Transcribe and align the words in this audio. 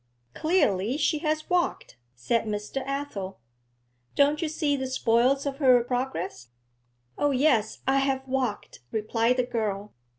'Clearly 0.33 0.97
she 0.97 1.19
has 1.19 1.47
walked,' 1.47 1.95
said 2.15 2.45
Mr. 2.45 2.81
Athel. 2.87 3.39
'Don't 4.15 4.41
you 4.41 4.49
see 4.49 4.75
the 4.75 4.87
spoils 4.87 5.45
of 5.45 5.57
her 5.59 5.83
progress?' 5.83 6.47
'Oh 7.19 7.29
yes, 7.29 7.83
I 7.85 7.97
have 7.97 8.27
walked,' 8.27 8.79
replied 8.91 9.37
the 9.37 9.43
girl. 9.45 9.93